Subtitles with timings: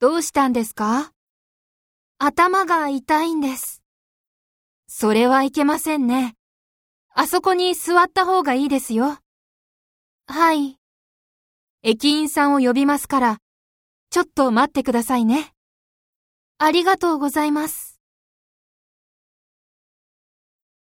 [0.00, 1.12] どうしたんですか？
[2.18, 3.82] 頭が痛いんです。
[4.86, 6.34] それはいけませんね。
[7.14, 9.18] あそこに座った方がいいですよ。
[10.26, 10.78] はい。
[11.82, 13.38] 駅員さんを呼びますから、
[14.10, 15.52] ちょっと待ってくださいね。
[16.58, 17.93] ありがとうございます。